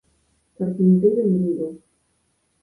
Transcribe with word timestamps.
Carpinteiro 0.55 1.19
en 1.25 1.33
Vigo. 1.41 1.67